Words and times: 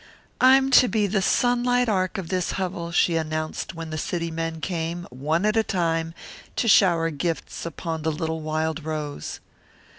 "I'm 0.39 0.71
to 0.71 0.87
be 0.87 1.05
the 1.05 1.21
sunlight 1.21 1.87
arc 1.87 2.17
of 2.17 2.29
this 2.29 2.53
hovel," 2.53 2.91
she 2.91 3.17
announced 3.17 3.75
when 3.75 3.91
the 3.91 3.99
city 3.99 4.31
men 4.31 4.59
came, 4.59 5.05
one 5.11 5.45
at 5.45 5.55
a 5.55 5.61
time, 5.61 6.15
to 6.55 6.67
shower 6.67 7.11
gifts 7.11 7.67
upon 7.67 8.01
the 8.01 8.11
little 8.11 8.41
wild 8.41 8.83
rose. 8.83 9.39